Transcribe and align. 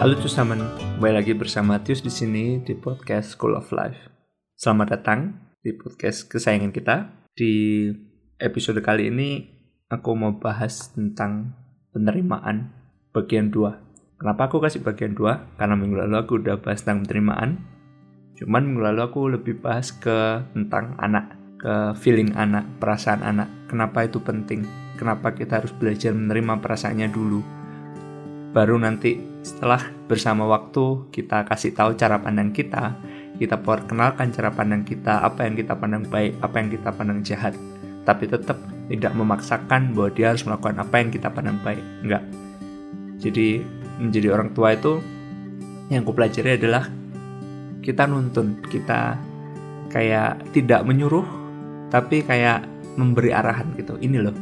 Halo 0.00 0.16
Cusamen, 0.16 0.64
kembali 0.96 1.12
lagi 1.12 1.36
bersama 1.36 1.76
Tius 1.76 2.00
di 2.00 2.08
sini 2.08 2.56
di 2.64 2.72
podcast 2.72 3.36
School 3.36 3.52
of 3.52 3.68
Life. 3.68 4.08
Selamat 4.56 4.96
datang 4.96 5.36
di 5.60 5.76
podcast 5.76 6.24
kesayangan 6.24 6.72
kita. 6.72 7.12
Di 7.36 7.84
episode 8.40 8.80
kali 8.80 9.12
ini 9.12 9.44
aku 9.92 10.16
mau 10.16 10.40
bahas 10.40 10.88
tentang 10.96 11.52
penerimaan 11.92 12.72
bagian 13.12 13.52
2. 13.52 14.16
Kenapa 14.16 14.48
aku 14.48 14.64
kasih 14.64 14.80
bagian 14.80 15.12
2? 15.12 15.60
Karena 15.60 15.76
minggu 15.76 16.00
lalu 16.00 16.16
aku 16.16 16.40
udah 16.40 16.56
bahas 16.56 16.80
tentang 16.80 17.04
penerimaan. 17.04 17.60
Cuman 18.40 18.72
minggu 18.72 18.80
lalu 18.80 19.04
aku 19.04 19.28
lebih 19.36 19.60
bahas 19.60 19.92
ke 19.92 20.40
tentang 20.56 20.96
anak, 20.96 21.36
ke 21.60 21.92
feeling 22.00 22.32
anak, 22.40 22.64
perasaan 22.80 23.20
anak. 23.20 23.52
Kenapa 23.68 24.08
itu 24.08 24.16
penting? 24.16 24.64
Kenapa 24.96 25.36
kita 25.36 25.60
harus 25.60 25.76
belajar 25.76 26.16
menerima 26.16 26.56
perasaannya 26.64 27.12
dulu? 27.12 27.44
Baru 28.56 28.80
nanti 28.80 29.29
setelah 29.40 29.80
bersama 30.04 30.44
waktu 30.44 31.08
kita 31.12 31.48
kasih 31.48 31.72
tahu 31.72 31.96
cara 31.96 32.20
pandang 32.20 32.52
kita, 32.52 32.92
kita 33.40 33.56
perkenalkan 33.56 34.28
cara 34.32 34.52
pandang 34.52 34.84
kita, 34.84 35.24
apa 35.24 35.48
yang 35.48 35.56
kita 35.56 35.72
pandang 35.76 36.04
baik, 36.04 36.36
apa 36.44 36.56
yang 36.60 36.68
kita 36.68 36.88
pandang 36.92 37.20
jahat. 37.24 37.56
Tapi 38.04 38.28
tetap 38.28 38.60
tidak 38.92 39.12
memaksakan 39.16 39.96
bahwa 39.96 40.10
dia 40.12 40.32
harus 40.32 40.44
melakukan 40.44 40.76
apa 40.80 40.94
yang 41.00 41.08
kita 41.08 41.28
pandang 41.32 41.56
baik. 41.64 41.80
Enggak. 42.04 42.24
Jadi 43.20 43.64
menjadi 44.00 44.28
orang 44.32 44.52
tua 44.52 44.76
itu 44.76 45.00
yang 45.88 46.04
aku 46.04 46.12
pelajari 46.12 46.60
adalah 46.60 46.84
kita 47.80 48.04
nuntun, 48.04 48.60
kita 48.68 49.16
kayak 49.88 50.52
tidak 50.52 50.84
menyuruh, 50.84 51.24
tapi 51.88 52.20
kayak 52.24 52.68
memberi 53.00 53.32
arahan 53.32 53.72
gitu. 53.76 53.96
Ini 53.96 54.20
loh 54.20 54.36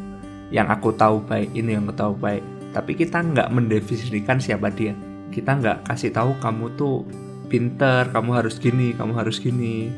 yang 0.51 0.67
aku 0.67 0.91
tahu 0.97 1.23
baik, 1.23 1.55
ini 1.55 1.79
yang 1.79 1.87
aku 1.87 1.95
tahu 1.95 2.15
baik 2.19 2.58
tapi 2.73 2.93
kita 2.93 3.25
nggak 3.25 3.49
mendefinisikan 3.49 4.39
siapa 4.39 4.69
dia. 4.69 4.93
Kita 5.33 5.57
nggak 5.57 5.89
kasih 5.89 6.13
tahu 6.13 6.37
kamu 6.41 6.77
tuh 6.77 7.05
pinter 7.49 8.13
kamu 8.13 8.31
harus 8.37 8.61
gini 8.61 8.93
kamu 8.93 9.13
harus 9.17 9.41
gini. 9.41 9.89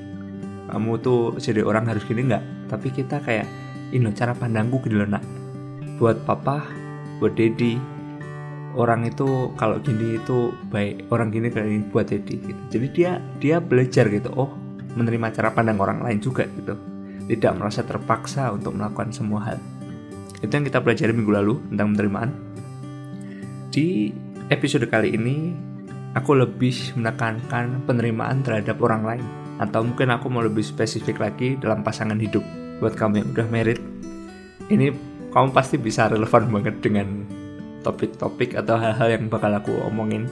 Kamu 0.70 1.02
tuh 1.02 1.34
jadi 1.42 1.66
orang 1.66 1.90
harus 1.90 2.06
gini 2.06 2.30
nggak? 2.30 2.70
Tapi 2.70 2.88
kita 2.94 3.18
kayak 3.26 3.46
ini 3.90 4.06
cara 4.14 4.38
pandangku 4.38 4.78
gitu 4.86 5.02
loh 5.02 5.08
nak. 5.10 5.22
Buat 5.98 6.22
papa 6.22 6.62
buat 7.20 7.36
dedi 7.36 7.76
orang 8.78 9.04
itu 9.04 9.52
kalau 9.58 9.82
gini 9.82 10.16
itu 10.16 10.54
baik 10.70 11.10
orang 11.10 11.34
gini 11.34 11.50
kayak 11.50 11.90
buat 11.90 12.06
dedi 12.06 12.38
gitu. 12.38 12.62
Jadi 12.70 12.86
dia 12.94 13.18
dia 13.42 13.56
belajar 13.58 14.06
gitu 14.06 14.30
oh 14.38 14.54
menerima 14.94 15.34
cara 15.34 15.50
pandang 15.50 15.78
orang 15.82 16.06
lain 16.06 16.22
juga 16.22 16.46
gitu. 16.46 16.78
Tidak 17.26 17.52
merasa 17.58 17.82
terpaksa 17.86 18.50
untuk 18.50 18.74
melakukan 18.74 19.14
semua 19.14 19.54
hal. 19.54 19.58
Itu 20.40 20.50
yang 20.50 20.66
kita 20.66 20.82
pelajari 20.82 21.12
minggu 21.14 21.30
lalu 21.30 21.54
tentang 21.70 21.94
penerimaan 21.94 22.30
di 23.70 24.10
episode 24.50 24.90
kali 24.90 25.14
ini, 25.14 25.54
aku 26.18 26.34
lebih 26.34 26.98
menekankan 26.98 27.86
penerimaan 27.86 28.42
terhadap 28.42 28.82
orang 28.82 29.02
lain. 29.06 29.26
Atau 29.62 29.86
mungkin 29.86 30.10
aku 30.10 30.26
mau 30.26 30.42
lebih 30.42 30.66
spesifik 30.66 31.22
lagi 31.22 31.54
dalam 31.54 31.86
pasangan 31.86 32.18
hidup. 32.18 32.42
Buat 32.82 32.98
kamu 32.98 33.22
yang 33.22 33.28
udah 33.30 33.46
married, 33.46 33.80
ini 34.72 34.90
kamu 35.30 35.54
pasti 35.54 35.78
bisa 35.78 36.10
relevan 36.10 36.50
banget 36.50 36.82
dengan 36.82 37.22
topik-topik 37.86 38.58
atau 38.58 38.74
hal-hal 38.76 39.14
yang 39.14 39.30
bakal 39.30 39.52
aku 39.54 39.72
omongin. 39.86 40.26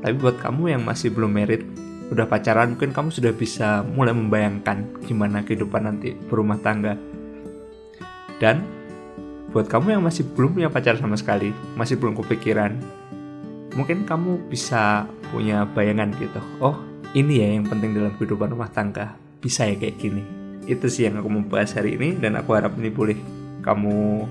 Tapi 0.00 0.14
buat 0.16 0.40
kamu 0.40 0.78
yang 0.78 0.82
masih 0.82 1.12
belum 1.12 1.30
married, 1.30 1.66
udah 2.08 2.24
pacaran, 2.24 2.74
mungkin 2.74 2.94
kamu 2.94 3.12
sudah 3.12 3.34
bisa 3.34 3.82
mulai 3.84 4.14
membayangkan 4.16 5.04
gimana 5.04 5.44
kehidupan 5.44 5.82
nanti 5.84 6.14
berumah 6.14 6.58
tangga. 6.62 6.96
Dan 8.38 8.81
buat 9.52 9.68
kamu 9.68 10.00
yang 10.00 10.02
masih 10.02 10.24
belum 10.32 10.56
punya 10.56 10.72
pacar 10.72 10.96
sama 10.96 11.14
sekali, 11.20 11.52
masih 11.76 12.00
belum 12.00 12.16
kepikiran, 12.16 12.80
mungkin 13.76 14.08
kamu 14.08 14.48
bisa 14.48 15.04
punya 15.28 15.68
bayangan 15.76 16.08
gitu. 16.16 16.40
Oh, 16.58 16.80
ini 17.12 17.44
ya 17.44 17.48
yang 17.52 17.68
penting 17.68 17.92
dalam 17.92 18.16
kehidupan 18.16 18.56
rumah 18.56 18.72
tangga. 18.72 19.12
Bisa 19.44 19.68
ya 19.68 19.76
kayak 19.76 20.00
gini. 20.00 20.24
Itu 20.64 20.88
sih 20.88 21.04
yang 21.04 21.20
aku 21.20 21.28
mau 21.28 21.44
bahas 21.44 21.76
hari 21.76 22.00
ini 22.00 22.16
dan 22.16 22.40
aku 22.40 22.56
harap 22.56 22.72
ini 22.80 22.88
boleh 22.88 23.18
kamu 23.60 24.24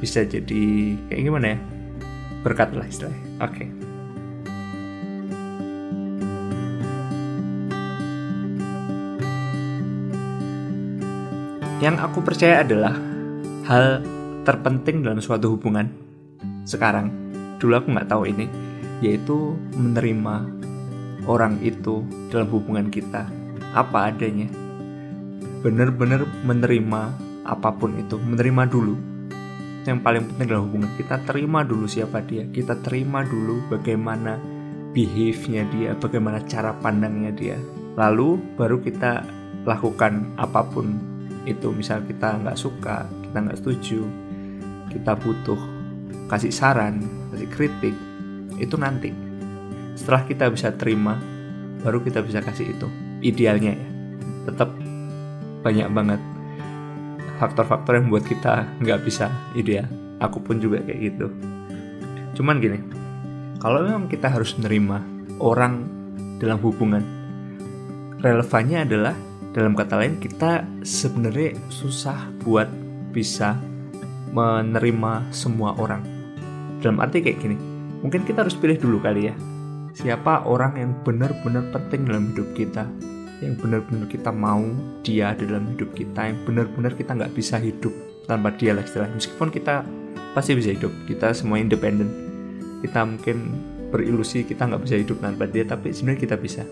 bisa 0.00 0.24
jadi 0.24 0.96
kayak 1.12 1.22
gimana 1.28 1.46
ya? 1.52 1.58
Berkat 2.40 2.72
lah 2.72 2.88
istilahnya. 2.88 3.20
Oke. 3.44 3.52
Okay. 3.52 3.68
Yang 11.84 11.96
aku 12.00 12.24
percaya 12.24 12.64
adalah 12.64 12.96
hal 13.68 14.00
terpenting 14.44 15.00
dalam 15.00 15.18
suatu 15.18 15.56
hubungan. 15.56 15.88
Sekarang 16.68 17.08
dulu 17.56 17.80
aku 17.80 17.88
nggak 17.96 18.08
tahu 18.12 18.28
ini 18.28 18.46
yaitu 19.00 19.56
menerima 19.74 20.44
orang 21.24 21.58
itu 21.64 22.04
dalam 22.28 22.48
hubungan 22.52 22.92
kita. 22.92 23.26
Apa 23.72 24.12
adanya. 24.12 24.46
Benar-benar 25.64 26.28
menerima 26.44 27.02
apa 27.48 27.68
pun 27.74 27.96
itu. 27.96 28.20
Menerima 28.20 28.68
dulu. 28.68 28.94
Yang 29.84 30.00
paling 30.00 30.24
penting 30.28 30.46
dalam 30.48 30.64
hubungan 30.68 30.92
kita 30.96 31.20
terima 31.24 31.64
dulu 31.64 31.88
siapa 31.88 32.20
dia. 32.24 32.44
Kita 32.48 32.78
terima 32.84 33.24
dulu 33.24 33.64
bagaimana 33.72 34.36
behave-nya 34.94 35.66
dia 35.74 35.90
bagaimana 35.96 36.44
cara 36.44 36.76
pandangnya 36.76 37.32
dia. 37.34 37.58
Lalu 37.96 38.40
baru 38.56 38.80
kita 38.80 39.24
lakukan 39.64 40.36
apa 40.36 40.64
pun 40.68 40.96
itu. 41.44 41.72
Misal 41.72 42.04
kita 42.08 42.40
nggak 42.40 42.56
suka 42.56 43.04
kita 43.34 43.50
nggak 43.50 43.58
setuju 43.58 44.23
kita 44.90 45.16
butuh 45.16 45.58
kasih 46.28 46.50
saran, 46.50 47.04
kasih 47.32 47.48
kritik, 47.52 47.94
itu 48.58 48.74
nanti. 48.80 49.12
Setelah 49.94 50.26
kita 50.26 50.50
bisa 50.50 50.74
terima, 50.74 51.20
baru 51.84 52.02
kita 52.02 52.24
bisa 52.24 52.42
kasih 52.42 52.74
itu. 52.74 52.86
Idealnya 53.24 53.72
ya, 53.76 53.88
tetap 54.50 54.74
banyak 55.64 55.88
banget 55.92 56.20
faktor-faktor 57.40 57.98
yang 57.98 58.06
membuat 58.08 58.26
kita 58.28 58.68
nggak 58.82 59.00
bisa 59.02 59.30
ideal. 59.58 59.86
Aku 60.22 60.38
pun 60.40 60.62
juga 60.62 60.80
kayak 60.82 61.00
gitu. 61.12 61.26
Cuman 62.38 62.58
gini, 62.62 62.78
kalau 63.58 63.82
memang 63.82 64.06
kita 64.06 64.30
harus 64.30 64.54
menerima 64.58 65.02
orang 65.42 65.86
dalam 66.38 66.58
hubungan, 66.62 67.02
relevannya 68.22 68.86
adalah 68.86 69.14
dalam 69.54 69.78
kata 69.78 69.94
lain 70.02 70.18
kita 70.18 70.66
sebenarnya 70.82 71.54
susah 71.70 72.26
buat 72.42 72.66
bisa 73.14 73.54
menerima 74.34 75.30
semua 75.30 75.78
orang. 75.78 76.02
Dalam 76.82 76.98
arti 76.98 77.22
kayak 77.22 77.38
gini, 77.38 77.56
mungkin 78.02 78.26
kita 78.26 78.42
harus 78.42 78.58
pilih 78.58 78.76
dulu 78.76 78.98
kali 78.98 79.30
ya. 79.30 79.34
Siapa 79.94 80.42
orang 80.50 80.74
yang 80.74 80.90
benar-benar 81.06 81.70
penting 81.70 82.10
dalam 82.10 82.34
hidup 82.34 82.50
kita, 82.58 82.84
yang 83.38 83.54
benar-benar 83.54 84.10
kita 84.10 84.34
mau 84.34 84.66
dia 85.06 85.38
dalam 85.38 85.70
hidup 85.70 85.94
kita, 85.94 86.34
yang 86.34 86.38
benar-benar 86.42 86.98
kita 86.98 87.14
nggak 87.14 87.32
bisa 87.32 87.62
hidup 87.62 87.94
tanpa 88.26 88.50
dia 88.58 88.74
lah 88.74 88.82
istilahnya. 88.82 89.14
Meskipun 89.22 89.48
kita 89.54 89.86
pasti 90.34 90.58
bisa 90.58 90.74
hidup, 90.74 90.90
kita 91.06 91.30
semua 91.30 91.62
independen. 91.62 92.10
Kita 92.82 93.06
mungkin 93.06 93.54
berilusi 93.94 94.42
kita 94.42 94.66
nggak 94.66 94.82
bisa 94.82 94.98
hidup 94.98 95.22
tanpa 95.22 95.46
dia, 95.46 95.62
tapi 95.62 95.94
sebenarnya 95.94 96.20
kita 96.26 96.36
bisa 96.42 96.66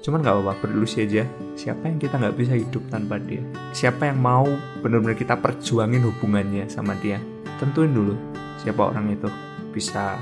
Cuman 0.00 0.24
gak 0.24 0.32
apa-apa, 0.32 0.64
berilusi 0.64 1.04
aja. 1.04 1.28
Siapa 1.52 1.84
yang 1.84 2.00
kita 2.00 2.16
nggak 2.16 2.36
bisa 2.40 2.56
hidup 2.56 2.80
tanpa 2.88 3.20
dia? 3.20 3.44
Siapa 3.76 4.08
yang 4.08 4.18
mau 4.24 4.48
benar-benar 4.80 5.12
kita 5.12 5.36
perjuangin 5.36 6.00
hubungannya 6.08 6.64
sama 6.72 6.96
dia? 7.04 7.20
Tentuin 7.60 7.92
dulu 7.92 8.16
siapa 8.64 8.88
orang 8.88 9.12
itu. 9.12 9.28
Bisa 9.70 10.16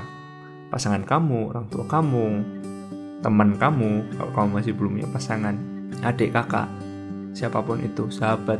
pasangan 0.67 1.07
kamu, 1.07 1.55
orang 1.55 1.65
tua 1.71 1.87
kamu, 1.87 2.27
teman 3.23 3.55
kamu, 3.55 4.03
kalau 4.19 4.31
kamu 4.35 4.47
masih 4.59 4.73
belum 4.75 4.91
punya 4.99 5.09
pasangan, 5.15 5.55
adik 6.03 6.35
kakak, 6.35 6.67
siapa 7.31 7.63
pun 7.63 7.79
itu, 7.79 8.11
sahabat. 8.11 8.59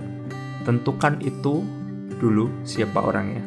Tentukan 0.63 1.19
itu 1.19 1.63
dulu 2.19 2.47
siapa 2.63 2.99
orangnya. 2.99 3.43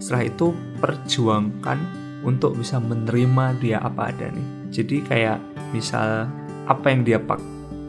Setelah 0.00 0.24
itu 0.28 0.52
perjuangkan 0.84 1.78
untuk 2.24 2.56
bisa 2.60 2.80
menerima 2.80 3.56
dia 3.60 3.80
apa 3.80 4.12
ada 4.12 4.28
nih. 4.32 4.48
Jadi 4.72 4.96
kayak 5.04 5.38
misal 5.72 6.28
apa 6.64 6.86
yang 6.88 7.04
dia 7.04 7.20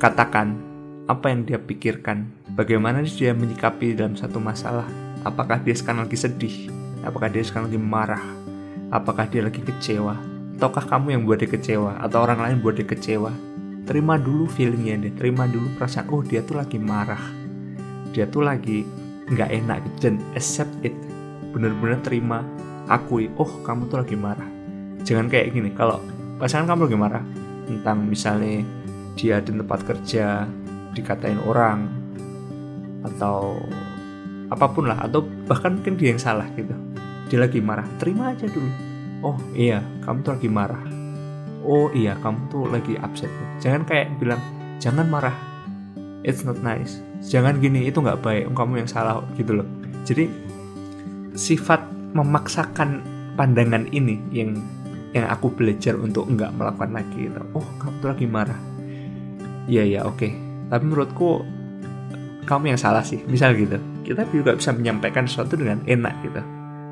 katakan, 0.04 0.60
apa 1.08 1.32
yang 1.32 1.48
dia 1.48 1.56
pikirkan, 1.56 2.28
bagaimana 2.60 3.08
dia 3.08 3.32
menyikapi 3.32 3.96
dalam 3.96 4.20
satu 4.20 4.44
masalah. 4.44 4.88
Apakah 5.24 5.64
dia 5.64 5.74
sekarang 5.74 6.06
lagi 6.06 6.20
sedih? 6.20 6.68
Apakah 7.08 7.32
dia 7.32 7.42
sekarang 7.42 7.72
lagi 7.72 7.82
marah? 7.82 8.26
Apakah 8.92 9.26
dia 9.32 9.48
lagi 9.48 9.64
kecewa? 9.64 10.20
Ataukah 10.60 10.86
kamu 10.88 11.16
yang 11.16 11.22
buat 11.24 11.40
dia 11.40 11.50
kecewa? 11.50 12.00
Atau 12.04 12.20
orang 12.24 12.40
lain 12.44 12.58
buat 12.60 12.76
dia 12.76 12.88
kecewa? 12.88 13.32
Terima 13.86 14.20
dulu 14.20 14.50
feelingnya 14.50 15.08
dia, 15.08 15.14
terima 15.14 15.46
dulu 15.46 15.72
perasaan, 15.78 16.12
oh 16.12 16.20
dia 16.26 16.44
tuh 16.44 16.60
lagi 16.60 16.76
marah. 16.76 17.22
Dia 18.12 18.28
tuh 18.28 18.44
lagi 18.44 18.84
nggak 19.32 19.50
enak 19.52 19.78
gitu. 19.88 19.98
Dan 20.10 20.16
accept 20.36 20.74
it. 20.84 20.96
Bener-bener 21.56 22.02
terima, 22.04 22.44
akui, 22.92 23.32
oh 23.40 23.50
kamu 23.64 23.88
tuh 23.88 24.04
lagi 24.04 24.18
marah. 24.20 24.48
Jangan 25.06 25.32
kayak 25.32 25.54
gini, 25.54 25.72
kalau 25.72 26.02
pasangan 26.42 26.76
kamu 26.76 26.92
lagi 26.92 26.98
marah, 27.00 27.24
tentang 27.66 28.06
misalnya 28.06 28.62
dia 29.18 29.42
di 29.42 29.52
tempat 29.52 29.82
kerja 29.84 30.46
dikatain 30.96 31.42
orang 31.44 31.90
atau 33.04 33.60
apa 34.50 34.66
pun 34.70 34.88
lah 34.88 35.02
atau 35.06 35.26
bahkan 35.50 35.78
mungkin 35.82 35.98
dia 35.98 36.14
yang 36.14 36.22
salah 36.22 36.46
gitu. 36.54 36.74
Dia 37.28 37.42
lagi 37.42 37.60
marah 37.60 37.86
terima 37.98 38.32
aja 38.32 38.46
dulu. 38.46 38.70
Oh 39.26 39.38
iya 39.58 39.82
kamu 40.06 40.22
tuh 40.22 40.32
lagi 40.38 40.50
marah. 40.50 40.84
Oh 41.66 41.90
iya 41.92 42.14
kamu 42.22 42.40
tuh 42.54 42.70
lagi 42.70 42.94
upset. 43.02 43.32
Jangan 43.58 43.84
kayak 43.90 44.22
bilang 44.22 44.42
jangan 44.78 45.10
marah 45.10 45.34
it's 46.22 46.46
not 46.46 46.62
nice. 46.62 47.02
Jangan 47.26 47.58
gini 47.58 47.90
itu 47.90 48.02
nggak 48.02 48.22
baik 48.22 48.54
kamu 48.54 48.86
yang 48.86 48.90
salah 48.90 49.22
gitu 49.38 49.62
loh. 49.62 49.68
Jadi 50.06 50.30
sifat 51.34 51.82
memaksakan 52.14 53.02
pandangan 53.36 53.90
ini 53.92 54.22
yang 54.32 54.56
yang 55.16 55.32
aku 55.32 55.48
belajar 55.56 55.96
untuk 55.96 56.28
nggak 56.28 56.52
melakukan 56.60 56.92
lagi 56.92 57.32
gitu. 57.32 57.40
oh 57.56 57.64
kamu 57.80 57.96
tuh 58.04 58.10
lagi 58.12 58.28
marah. 58.28 58.60
Iya 59.72 59.84
iya 59.88 60.02
oke. 60.04 60.20
Okay. 60.20 60.32
tapi 60.66 60.84
menurutku 60.92 61.46
kamu 62.44 62.76
yang 62.76 62.80
salah 62.80 63.00
sih. 63.00 63.24
Misal 63.24 63.56
gitu. 63.56 63.80
Kita 64.04 64.28
juga 64.30 64.60
bisa 64.60 64.76
menyampaikan 64.76 65.24
sesuatu 65.24 65.56
dengan 65.56 65.80
enak 65.88 66.14
gitu. 66.20 66.42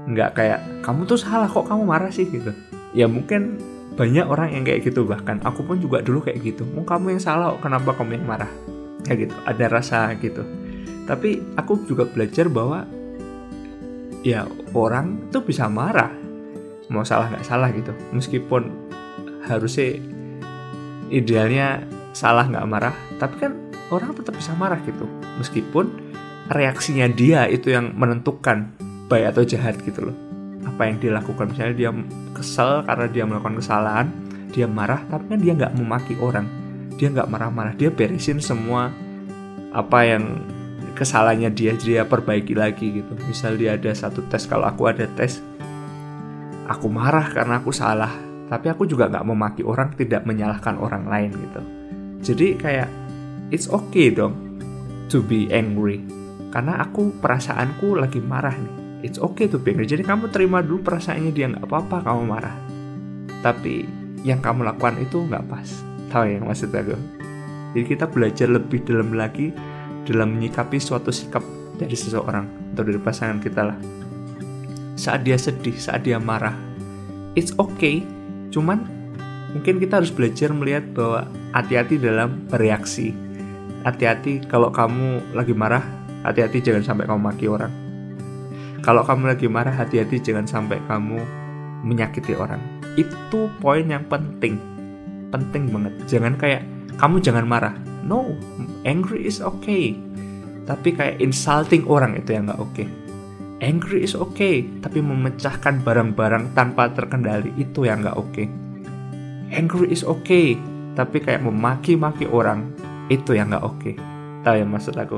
Nggak 0.08 0.30
kayak 0.40 0.60
kamu 0.82 1.04
tuh 1.04 1.20
salah 1.20 1.52
kok 1.52 1.68
kamu 1.68 1.84
marah 1.84 2.10
sih? 2.10 2.26
gitu. 2.32 2.56
Ya 2.96 3.12
mungkin 3.12 3.60
banyak 4.00 4.24
orang 4.24 4.56
yang 4.56 4.64
kayak 4.64 4.88
gitu. 4.88 5.04
Bahkan 5.04 5.44
aku 5.44 5.68
pun 5.68 5.84
juga 5.84 6.00
dulu 6.00 6.24
kayak 6.24 6.40
gitu. 6.42 6.64
Mau 6.64 6.88
kamu 6.88 7.20
yang 7.20 7.22
salah 7.22 7.54
kenapa 7.60 7.92
kamu 7.92 8.24
yang 8.24 8.26
marah? 8.26 8.50
Kayak 9.04 9.30
gitu. 9.30 9.36
Ada 9.44 9.66
rasa 9.68 10.00
gitu. 10.18 10.48
Tapi 11.04 11.44
aku 11.60 11.84
juga 11.84 12.08
belajar 12.08 12.48
bahwa 12.48 12.88
ya 14.24 14.48
orang 14.72 15.28
tuh 15.28 15.44
bisa 15.44 15.68
marah 15.68 16.24
mau 16.92 17.06
salah 17.06 17.32
nggak 17.32 17.46
salah 17.46 17.70
gitu. 17.72 17.92
Meskipun 18.12 18.72
harusnya 19.48 20.00
idealnya 21.12 21.84
salah 22.16 22.48
nggak 22.48 22.66
marah 22.70 22.96
tapi 23.20 23.36
kan 23.38 23.52
orang 23.92 24.16
tetap 24.16 24.34
bisa 24.36 24.52
marah 24.56 24.80
gitu. 24.84 25.06
Meskipun 25.40 25.92
reaksinya 26.52 27.08
dia 27.08 27.48
itu 27.48 27.72
yang 27.72 27.96
menentukan 27.96 28.72
baik 29.08 29.36
atau 29.36 29.44
jahat 29.46 29.80
gitu 29.84 30.12
loh. 30.12 30.18
Apa 30.64 30.90
yang 30.90 30.98
dilakukan? 31.00 31.52
Misalnya 31.52 31.76
dia 31.76 31.92
kesel 32.34 32.84
karena 32.88 33.06
dia 33.12 33.24
melakukan 33.28 33.60
kesalahan 33.60 34.08
dia 34.54 34.70
marah 34.70 35.02
tapi 35.10 35.34
kan 35.34 35.40
dia 35.42 35.54
nggak 35.58 35.74
memaki 35.76 36.14
orang. 36.22 36.46
Dia 36.96 37.10
nggak 37.10 37.28
marah-marah 37.28 37.74
dia 37.74 37.90
beresin 37.90 38.38
semua 38.38 38.94
apa 39.74 40.06
yang 40.06 40.46
kesalahannya 40.94 41.50
dia 41.50 41.74
dia 41.74 42.06
perbaiki 42.06 42.54
lagi 42.54 43.02
gitu. 43.02 43.12
Misal 43.26 43.58
dia 43.58 43.76
ada 43.76 43.90
satu 43.92 44.22
tes 44.30 44.46
kalau 44.46 44.70
aku 44.70 44.86
ada 44.86 45.10
tes 45.18 45.42
aku 46.68 46.88
marah 46.88 47.28
karena 47.32 47.60
aku 47.60 47.72
salah 47.76 48.34
tapi 48.54 48.70
aku 48.70 48.86
juga 48.86 49.10
nggak 49.10 49.26
memaki 49.26 49.62
orang 49.66 49.96
tidak 49.98 50.28
menyalahkan 50.30 50.78
orang 50.78 51.10
lain 51.10 51.32
gitu. 51.34 51.62
Jadi 52.22 52.48
kayak 52.60 52.90
it's 53.50 53.66
okay 53.66 54.14
dong 54.14 54.38
to 55.10 55.26
be 55.26 55.50
angry. 55.50 56.04
Karena 56.54 56.86
aku 56.86 57.10
perasaanku 57.18 57.98
lagi 57.98 58.22
marah 58.22 58.54
nih. 58.54 59.10
It's 59.10 59.18
okay 59.18 59.50
to 59.50 59.58
be 59.58 59.74
angry. 59.74 59.90
Jadi 59.90 60.06
kamu 60.06 60.30
terima 60.30 60.62
dulu 60.62 60.86
perasaannya 60.86 61.32
dia 61.34 61.50
nggak 61.50 61.66
apa-apa 61.66 62.06
kamu 62.06 62.22
marah. 62.30 62.56
Tapi 63.42 63.90
yang 64.22 64.38
kamu 64.38 64.64
lakukan 64.70 65.02
itu 65.02 65.26
nggak 65.26 65.50
pas. 65.50 65.68
Tahu 66.14 66.24
yang 66.30 66.46
maksud 66.46 66.70
aku? 66.70 66.94
Jadi 67.74 67.86
kita 67.90 68.06
belajar 68.06 68.48
lebih 68.54 68.86
dalam 68.86 69.18
lagi 69.18 69.50
dalam 70.06 70.38
menyikapi 70.38 70.78
suatu 70.78 71.10
sikap 71.10 71.42
dari 71.82 71.98
seseorang 71.98 72.76
atau 72.76 72.84
dari 72.86 73.02
pasangan 73.02 73.42
kita 73.42 73.66
lah 73.66 74.03
saat 74.94 75.26
dia 75.26 75.38
sedih 75.38 75.76
saat 75.78 76.06
dia 76.06 76.22
marah. 76.22 76.54
It's 77.34 77.54
okay 77.58 78.06
cuman 78.54 78.86
mungkin 79.58 79.82
kita 79.82 80.02
harus 80.02 80.14
belajar 80.14 80.54
melihat 80.54 80.86
bahwa 80.94 81.26
hati-hati 81.54 81.98
dalam 81.98 82.46
bereaksi. 82.50 83.14
Hati-hati 83.84 84.46
kalau 84.48 84.70
kamu 84.70 85.36
lagi 85.36 85.52
marah 85.52 85.84
hati-hati 86.24 86.64
jangan 86.64 86.84
sampai 86.86 87.06
kamu 87.10 87.20
maki 87.20 87.46
orang. 87.50 87.74
Kalau 88.84 89.04
kamu 89.04 89.32
lagi 89.32 89.48
marah 89.48 89.72
hati-hati 89.72 90.20
jangan 90.20 90.44
sampai 90.44 90.80
kamu 90.88 91.20
menyakiti 91.84 92.36
orang. 92.36 92.60
Itu 93.00 93.48
poin 93.60 93.88
yang 93.88 94.08
penting. 94.08 94.60
Penting 95.32 95.72
banget. 95.72 95.94
Jangan 96.08 96.34
kayak 96.36 96.62
kamu 97.00 97.20
jangan 97.24 97.46
marah. 97.48 97.76
No 98.04 98.36
angry 98.84 99.24
is 99.24 99.40
okay. 99.40 99.96
Tapi 100.64 100.96
kayak 100.96 101.20
insulting 101.20 101.84
orang 101.88 102.16
itu 102.16 102.36
yang 102.36 102.48
nggak 102.48 102.60
oke 102.60 102.72
okay. 102.72 102.88
Angry 103.64 104.04
is 104.04 104.14
okay 104.14 104.68
tapi 104.84 105.00
memecahkan 105.00 105.80
barang-barang 105.82 106.52
tanpa 106.52 106.92
terkendali 106.92 107.56
itu 107.56 107.88
yang 107.88 108.04
nggak 108.04 108.20
oke 108.20 108.28
okay. 108.36 108.48
angry 109.56 109.88
is 109.90 110.04
okay 110.04 110.60
tapi 110.94 111.24
kayak 111.24 111.42
memaki-maki 111.42 112.28
orang 112.28 112.68
itu 113.08 113.34
yang 113.34 113.56
nggak 113.56 113.64
oke 113.64 113.80
okay. 113.80 113.96
tahu 114.44 114.60
ya 114.60 114.66
maksud 114.68 114.94
aku 115.00 115.18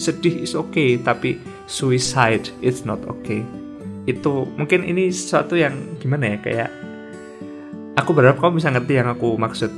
sedih 0.00 0.40
is 0.40 0.56
okay 0.56 0.96
tapi 0.96 1.36
suicide 1.68 2.48
it's 2.64 2.88
not 2.88 2.98
okay 3.04 3.44
itu 4.08 4.48
mungkin 4.58 4.82
ini 4.82 5.12
sesuatu 5.12 5.54
yang 5.54 5.76
gimana 6.02 6.34
ya 6.34 6.38
kayak 6.42 6.70
aku 7.94 8.10
berharap 8.16 8.40
kamu 8.42 8.58
bisa 8.58 8.72
ngerti 8.72 8.98
yang 8.98 9.08
aku 9.12 9.38
maksud 9.38 9.70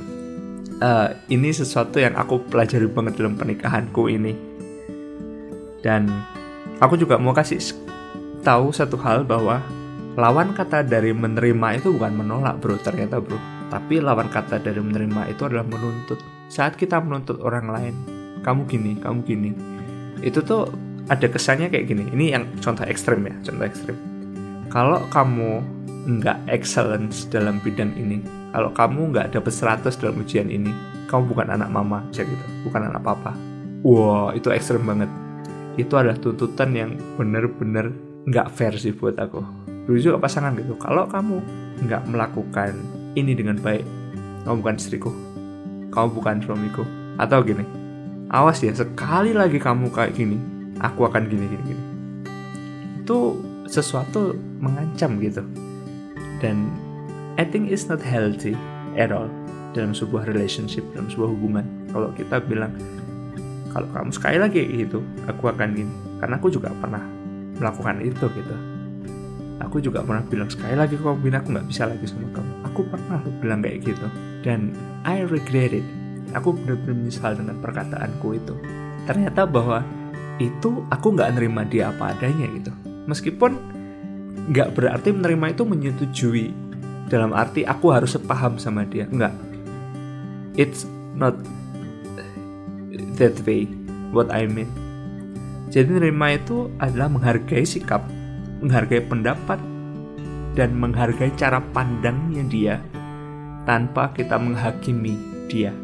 uh, 0.81 1.13
ini 1.29 1.53
sesuatu 1.53 2.01
yang 2.01 2.17
aku 2.17 2.41
pelajari 2.49 2.89
banget 2.89 3.21
dalam 3.21 3.37
pernikahanku 3.37 4.09
ini 4.09 4.33
dan 5.85 6.09
aku 6.79 6.99
juga 6.99 7.15
mau 7.15 7.31
kasih 7.31 7.59
tahu 8.43 8.71
satu 8.75 8.99
hal 8.99 9.23
bahwa 9.23 9.63
lawan 10.15 10.55
kata 10.55 10.83
dari 10.83 11.11
menerima 11.11 11.79
itu 11.79 11.91
bukan 11.95 12.13
menolak 12.15 12.59
bro 12.59 12.79
ternyata 12.79 13.19
bro. 13.19 13.39
Tapi 13.65 13.99
lawan 13.99 14.29
kata 14.29 14.61
dari 14.61 14.79
menerima 14.79 15.33
itu 15.33 15.49
adalah 15.49 15.65
menuntut. 15.65 16.21
Saat 16.47 16.77
kita 16.77 17.01
menuntut 17.01 17.41
orang 17.41 17.67
lain 17.67 17.95
kamu 18.45 18.69
gini 18.69 18.91
kamu 19.01 19.25
gini 19.25 19.51
itu 20.21 20.37
tuh 20.45 20.69
ada 21.09 21.25
kesannya 21.25 21.73
kayak 21.73 21.89
gini. 21.89 22.03
Ini 22.13 22.25
yang 22.37 22.43
contoh 22.61 22.85
ekstrim 22.85 23.25
ya 23.25 23.35
contoh 23.41 23.65
ekstrim 23.65 23.97
kalau 24.69 25.01
kamu 25.09 25.63
nggak 26.05 26.37
excellence 26.53 27.25
dalam 27.25 27.57
bidang 27.65 27.89
ini 27.97 28.21
kalau 28.53 28.69
kamu 28.69 29.09
nggak 29.09 29.33
dapet 29.33 29.49
100 29.49 29.89
dalam 29.97 30.21
ujian 30.21 30.53
ini 30.53 30.69
kamu 31.09 31.33
bukan 31.33 31.49
anak 31.49 31.69
mama 31.73 32.05
gitu 32.13 32.29
bukan 32.61 32.93
anak 32.93 33.01
papa. 33.01 33.33
Wow 33.81 34.37
itu 34.37 34.53
ekstrim 34.53 34.85
banget 34.85 35.09
itu 35.75 35.93
adalah 35.95 36.15
tuntutan 36.19 36.71
yang 36.71 36.91
bener-bener 37.19 37.91
nggak 38.25 38.47
fair 38.51 38.73
sih 38.75 38.95
buat 38.95 39.19
aku. 39.19 39.43
Dulu 39.85 39.97
juga 40.01 40.17
pasangan 40.17 40.55
gitu. 40.57 40.73
Kalau 40.81 41.05
kamu 41.05 41.37
nggak 41.85 42.03
melakukan 42.09 42.73
ini 43.13 43.35
dengan 43.37 43.59
baik 43.59 43.85
kamu 44.47 44.55
bukan 44.63 44.75
istriku. 44.79 45.11
Kamu 45.91 46.07
bukan 46.15 46.41
suamiku. 46.41 46.83
Atau 47.15 47.43
gini 47.47 47.85
awas 48.33 48.57
ya 48.59 48.73
sekali 48.73 49.31
lagi 49.37 49.61
kamu 49.61 49.93
kayak 49.93 50.17
gini 50.17 50.37
aku 50.81 51.05
akan 51.05 51.29
gini 51.29 51.45
gini 51.45 51.63
gini. 51.63 51.83
Itu 53.05 53.39
sesuatu 53.69 54.33
mengancam 54.59 55.21
gitu. 55.21 55.45
Dan 56.41 56.69
I 57.39 57.43
think 57.43 57.71
it's 57.71 57.87
not 57.87 58.01
healthy 58.01 58.57
at 58.95 59.11
all 59.11 59.29
dalam 59.75 59.91
sebuah 59.91 60.27
relationship 60.31 60.83
dalam 60.95 61.11
sebuah 61.11 61.29
hubungan. 61.35 61.65
Kalau 61.91 62.09
kita 62.15 62.39
bilang 62.43 62.75
kalau 63.75 63.91
kamu 63.91 64.11
sekali 64.15 64.39
lagi 64.39 64.63
gitu 64.71 65.03
aku 65.27 65.51
akan 65.51 65.75
gini. 65.75 65.91
Karena 66.23 66.39
aku 66.39 66.47
juga 66.47 66.71
pernah 66.79 67.03
melakukan 67.59 67.99
itu 67.99 68.25
gitu. 68.31 68.55
Aku 69.59 69.83
juga 69.83 69.99
pernah 69.99 70.23
bilang 70.23 70.47
sekali 70.47 70.79
lagi 70.79 70.95
kamu 70.95 71.19
bilang 71.19 71.43
aku 71.43 71.49
nggak 71.59 71.67
bisa 71.67 71.83
lagi 71.83 72.07
sama 72.07 72.31
kamu. 72.31 72.53
Aku 72.71 72.79
pernah 72.87 73.19
bilang 73.43 73.59
kayak 73.59 73.83
gitu. 73.83 74.07
Dan 74.47 74.71
I 75.03 75.27
regret 75.27 75.75
it. 75.75 75.83
Aku 76.31 76.55
benar-benar 76.55 76.95
menyesal 77.03 77.35
dengan 77.35 77.59
perkataanku 77.59 78.27
itu. 78.39 78.55
Ternyata 79.03 79.43
bahwa 79.43 79.83
itu 80.39 80.87
aku 80.87 81.07
nggak 81.11 81.35
nerima 81.35 81.67
dia 81.67 81.91
apa 81.91 82.15
adanya 82.15 82.47
gitu. 82.55 82.71
Meskipun 83.11 83.59
nggak 84.55 84.71
berarti 84.71 85.11
menerima 85.11 85.51
itu 85.51 85.63
menyetujui 85.67 86.47
dalam 87.11 87.35
arti 87.35 87.67
aku 87.67 87.91
harus 87.91 88.15
sepaham 88.15 88.55
sama 88.55 88.87
dia. 88.87 89.03
Nggak. 89.03 89.35
It's 90.55 90.87
not 91.19 91.35
that 93.19 93.35
way 93.47 93.67
what 94.11 94.31
I 94.31 94.47
mean. 94.47 94.69
Jadi 95.73 95.91
menerima 95.91 96.27
itu 96.39 96.71
adalah 96.79 97.11
menghargai 97.11 97.65
sikap 97.67 98.05
menghargai 98.63 99.03
pendapat 99.03 99.59
dan 100.55 100.71
menghargai 100.79 101.35
cara 101.35 101.59
pandangnya 101.75 102.43
dia 102.47 102.75
tanpa 103.67 104.15
kita 104.15 104.39
menghakimi 104.39 105.19
dia 105.51 105.75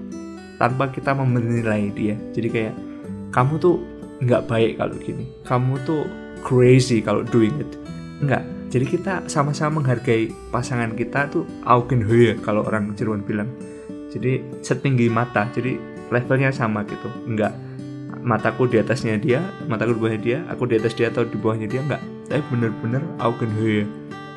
tanpa 0.61 0.93
kita 0.93 1.17
menilai 1.17 1.89
dia. 1.91 2.15
Jadi 2.31 2.47
kayak 2.47 2.75
kamu 3.33 3.57
tuh 3.57 3.81
nggak 4.21 4.45
baik 4.45 4.77
kalau 4.77 4.93
gini 5.01 5.25
kamu 5.49 5.81
tuh 5.83 6.05
crazy 6.45 7.01
kalau 7.01 7.25
doing 7.27 7.53
it. 7.59 7.71
Nggak. 8.21 8.45
Jadi 8.71 8.85
kita 8.87 9.13
sama-sama 9.27 9.83
menghargai 9.83 10.31
pasangan 10.47 10.95
kita 10.95 11.27
tuh 11.27 11.43
Augenhöhe 11.67 12.39
kalau 12.39 12.63
orang 12.63 12.95
Jerman 12.95 13.19
bilang. 13.25 13.51
Jadi 14.07 14.63
setinggi 14.63 15.11
mata. 15.11 15.51
Jadi 15.51 15.75
levelnya 16.11 16.51
sama 16.51 16.83
gitu. 16.85 17.07
Nggak 17.25 17.53
mataku 18.21 18.69
di 18.69 18.77
atasnya 18.77 19.17
dia 19.17 19.41
mataku 19.65 19.97
di 19.97 19.99
bawahnya 20.05 20.21
dia 20.21 20.37
aku 20.45 20.69
di 20.69 20.77
atas 20.77 20.93
dia 20.93 21.09
atau 21.09 21.25
di 21.25 21.37
bawahnya 21.39 21.67
dia 21.71 21.81
nggak. 21.81 22.01
Tapi 22.29 22.43
bener-bener 22.53 23.01
Augenhöhe 23.17 23.87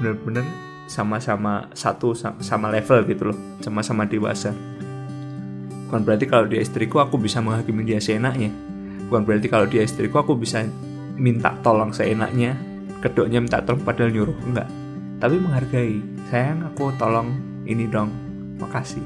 bener-bener 0.00 0.46
sama-sama 0.88 1.68
satu 1.72 2.14
sama 2.16 2.70
level 2.70 3.04
gitu 3.10 3.34
loh 3.34 3.38
sama-sama 3.60 4.06
dewasa. 4.06 4.54
Bukan 5.90 6.00
berarti 6.02 6.24
kalau 6.24 6.48
dia 6.48 6.64
istriku 6.64 7.02
aku 7.02 7.20
bisa 7.20 7.44
menghakimi 7.44 7.84
dia 7.84 8.00
seenaknya. 8.00 8.48
Bukan 9.10 9.26
berarti 9.28 9.46
kalau 9.52 9.68
dia 9.68 9.84
istriku 9.84 10.22
aku 10.22 10.32
bisa 10.38 10.64
minta 11.14 11.54
tolong 11.62 11.94
seenaknya 11.94 12.58
kedoknya 12.98 13.38
minta 13.38 13.62
tolong 13.62 13.84
padahal 13.84 14.10
nyuruh 14.10 14.34
enggak 14.48 14.66
tapi 15.22 15.38
menghargai 15.38 16.02
sayang 16.28 16.66
aku 16.66 16.90
tolong 16.98 17.32
ini 17.64 17.86
dong 17.88 18.10
makasih. 18.58 19.00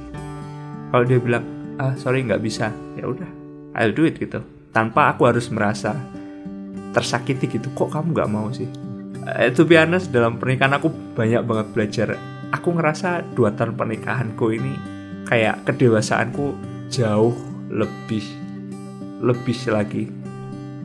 Kalau 0.90 1.04
dia 1.04 1.20
bilang 1.20 1.44
ah 1.78 1.94
sorry 1.96 2.26
nggak 2.26 2.42
bisa. 2.42 2.74
Ya 2.98 3.06
udah 3.06 3.30
I'll 3.78 3.94
do 3.94 4.04
it 4.04 4.18
gitu. 4.18 4.42
Tanpa 4.74 5.14
aku 5.14 5.30
harus 5.30 5.48
merasa 5.48 5.94
tersakiti 6.92 7.46
gitu. 7.46 7.70
Kok 7.72 7.94
kamu 7.94 8.08
nggak 8.12 8.30
mau 8.30 8.50
sih? 8.50 8.68
Uh, 9.28 9.52
to 9.52 9.68
dalam 10.10 10.40
pernikahan 10.40 10.74
aku 10.76 10.90
banyak 11.14 11.42
banget 11.46 11.66
belajar. 11.72 12.08
Aku 12.50 12.72
ngerasa 12.72 13.22
dua 13.36 13.52
tahun 13.52 13.76
pernikahanku 13.76 14.56
ini 14.56 14.72
kayak 15.28 15.68
kedewasaanku 15.68 16.56
jauh 16.88 17.36
lebih 17.68 18.24
lebih 19.20 19.58
lagi 19.68 20.08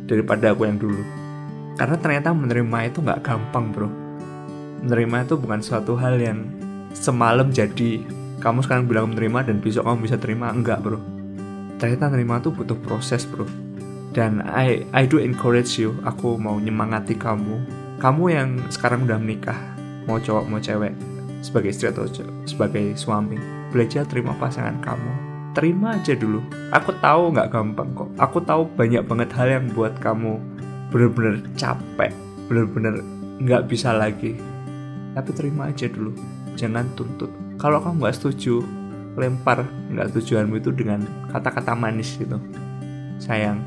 daripada 0.04 0.52
aku 0.52 0.68
yang 0.68 0.76
dulu. 0.76 1.04
Karena 1.80 1.96
ternyata 1.98 2.36
menerima 2.36 2.78
itu 2.92 3.00
nggak 3.00 3.24
gampang 3.24 3.72
bro. 3.72 3.90
Menerima 4.84 5.24
itu 5.24 5.36
bukan 5.40 5.64
suatu 5.64 5.96
hal 5.96 6.20
yang 6.20 6.44
semalam 6.92 7.50
jadi 7.50 8.04
kamu 8.44 8.60
sekarang 8.68 8.92
bilang 8.92 9.16
menerima 9.16 9.48
dan 9.48 9.64
besok 9.64 9.88
kamu 9.88 10.04
bisa 10.04 10.20
terima. 10.20 10.52
Enggak 10.52 10.84
bro. 10.84 11.00
Ternyata 11.80 12.12
menerima 12.12 12.44
itu 12.44 12.50
butuh 12.52 12.78
proses 12.84 13.24
bro. 13.24 13.48
Dan 14.12 14.44
I 14.44 14.84
I 14.92 15.08
do 15.08 15.24
encourage 15.24 15.80
you. 15.80 15.96
Aku 16.04 16.36
mau 16.36 16.60
nyemangati 16.60 17.16
kamu. 17.16 17.64
Kamu 18.04 18.24
yang 18.28 18.60
sekarang 18.68 19.08
udah 19.08 19.16
menikah 19.16 19.56
mau 20.04 20.20
cowok 20.20 20.52
mau 20.52 20.60
cewek 20.60 20.92
sebagai 21.40 21.72
istri 21.72 21.88
atau 21.88 22.04
sebagai 22.44 22.92
suami 23.00 23.40
belajar 23.72 24.04
terima 24.04 24.36
pasangan 24.36 24.84
kamu. 24.84 25.12
Terima 25.56 25.96
aja 25.96 26.12
dulu. 26.12 26.44
Aku 26.76 26.92
tahu 27.00 27.32
nggak 27.32 27.48
gampang 27.48 27.96
kok. 27.96 28.10
Aku 28.20 28.44
tahu 28.44 28.68
banyak 28.76 29.08
banget 29.08 29.30
hal 29.40 29.48
yang 29.48 29.66
buat 29.72 29.96
kamu 30.04 30.36
bener-bener 30.92 31.40
capek 31.56 32.12
bener-bener 32.52 33.00
nggak 33.40 33.72
bisa 33.72 33.96
lagi. 33.96 34.36
Tapi 35.16 35.30
terima 35.32 35.72
aja 35.72 35.88
dulu. 35.88 36.12
Jangan 36.60 36.92
tuntut 37.00 37.43
kalau 37.58 37.80
kamu 37.82 38.04
nggak 38.04 38.18
setuju 38.18 38.64
lempar 39.14 39.66
nggak 39.94 40.10
tujuanmu 40.18 40.58
itu 40.58 40.74
dengan 40.74 41.06
kata-kata 41.30 41.78
manis 41.78 42.18
gitu. 42.18 42.42
Sayang 43.22 43.62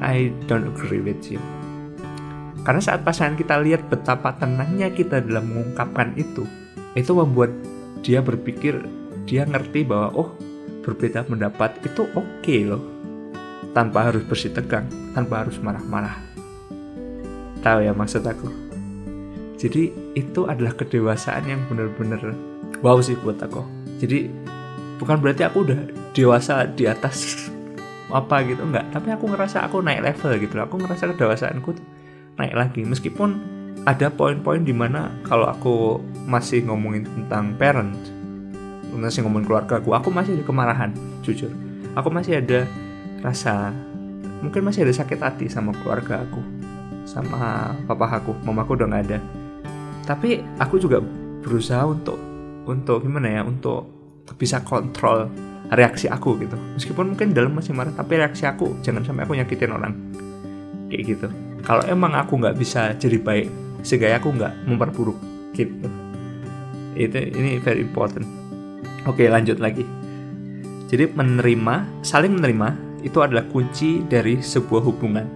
I 0.00 0.32
don't 0.48 0.68
agree 0.72 1.00
with 1.04 1.22
you. 1.28 1.40
Karena 2.64 2.80
saat 2.80 3.04
pasangan 3.04 3.36
kita 3.36 3.60
lihat 3.60 3.92
betapa 3.92 4.32
tenangnya 4.40 4.88
kita 4.88 5.20
dalam 5.20 5.52
mengungkapkan 5.52 6.16
itu 6.16 6.48
itu 6.96 7.12
membuat 7.12 7.52
dia 8.00 8.24
berpikir 8.24 8.88
dia 9.28 9.44
ngerti 9.44 9.84
bahwa 9.84 10.12
oh 10.16 10.30
berbeda 10.84 11.24
pendapat 11.28 11.76
itu 11.84 12.08
oke 12.16 12.40
okay 12.40 12.64
loh. 12.64 12.80
Tanpa 13.74 14.06
harus 14.06 14.22
bersih 14.24 14.54
tegang 14.54 14.86
tanpa 15.12 15.44
harus 15.44 15.58
marah-marah. 15.58 16.22
Tahu 17.60 17.78
ya 17.82 17.92
maksud 17.96 18.22
aku? 18.22 18.48
Jadi 19.58 19.90
itu 20.14 20.44
adalah 20.44 20.76
kedewasaan 20.76 21.48
yang 21.48 21.64
benar-benar 21.66 22.36
wow 22.80 22.98
sih 22.98 23.14
buat 23.20 23.38
aku. 23.38 23.62
Jadi 24.00 24.26
bukan 24.98 25.20
berarti 25.20 25.42
aku 25.46 25.66
udah 25.66 25.80
dewasa 26.14 26.66
di 26.70 26.88
atas 26.88 27.48
apa 28.10 28.42
gitu 28.46 28.64
enggak. 28.64 28.88
Tapi 28.90 29.12
aku 29.14 29.30
ngerasa 29.30 29.66
aku 29.66 29.82
naik 29.84 30.02
level 30.02 30.32
gitu 30.40 30.54
aku 30.58 30.74
ngerasa 30.80 31.12
kedewasaanku 31.14 31.70
tuh 31.76 31.86
naik 32.40 32.54
lagi. 32.54 32.82
Meskipun 32.82 33.54
ada 33.84 34.08
poin-poin 34.08 34.64
di 34.64 34.72
mana 34.72 35.12
kalau 35.28 35.44
aku 35.44 36.00
masih 36.24 36.64
ngomongin 36.64 37.04
tentang 37.04 37.52
parent 37.60 37.92
masih 38.94 39.26
ngomongin 39.26 39.50
keluarga 39.50 39.82
aku 39.82 39.90
aku 39.90 40.08
masih 40.14 40.38
ada 40.38 40.44
kemarahan 40.46 40.90
jujur. 41.20 41.50
Aku 41.98 42.08
masih 42.10 42.38
ada 42.40 42.66
rasa 43.20 43.74
mungkin 44.40 44.62
masih 44.66 44.86
ada 44.86 44.94
sakit 44.94 45.18
hati 45.18 45.46
sama 45.50 45.72
keluarga 45.82 46.22
aku 46.22 46.40
sama 47.04 47.72
papa 47.84 48.20
aku 48.22 48.32
mamaku 48.46 48.78
udah 48.78 48.86
nggak 48.88 49.04
ada. 49.10 49.18
Tapi 50.04 50.40
aku 50.60 50.78
juga 50.80 51.00
berusaha 51.44 51.84
untuk 51.84 52.16
untuk 52.64 53.04
gimana 53.04 53.40
ya 53.40 53.42
untuk 53.44 53.88
bisa 54.40 54.64
kontrol 54.64 55.28
reaksi 55.72 56.08
aku 56.08 56.36
gitu. 56.40 56.56
Meskipun 56.76 57.14
mungkin 57.16 57.32
dalam 57.32 57.56
masih 57.56 57.72
marah 57.76 57.92
tapi 57.92 58.20
reaksi 58.20 58.44
aku 58.44 58.80
jangan 58.84 59.04
sampai 59.04 59.24
aku 59.24 59.36
nyakitin 59.36 59.72
orang. 59.72 59.94
Kayak 60.88 61.02
gitu. 61.16 61.26
Kalau 61.64 61.84
emang 61.88 62.12
aku 62.12 62.36
nggak 62.40 62.56
bisa 62.60 62.92
jadi 62.96 63.16
baik 63.16 63.48
sehingga 63.84 64.16
aku 64.16 64.32
nggak 64.36 64.68
memperburuk 64.68 65.16
gitu. 65.56 65.88
Itu 66.96 67.18
ini 67.20 67.60
very 67.60 67.84
important. 67.84 68.28
Oke 69.08 69.28
lanjut 69.28 69.60
lagi. 69.60 69.84
Jadi 70.88 71.10
menerima 71.10 72.04
saling 72.04 72.38
menerima 72.38 72.68
itu 73.04 73.20
adalah 73.20 73.44
kunci 73.48 74.04
dari 74.04 74.40
sebuah 74.40 74.84
hubungan. 74.84 75.26